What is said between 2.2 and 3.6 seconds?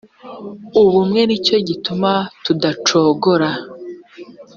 tudacogora.